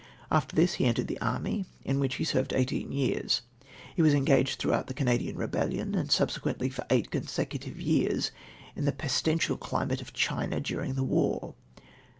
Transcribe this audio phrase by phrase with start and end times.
[0.31, 3.43] After this he entered the army, in which he served eighteen years.
[3.95, 8.31] He Avas engaged throughout the Canadian rebellion, and subsequently for eight consecutive years
[8.75, 11.53] in the pestilential climate of China durino the war.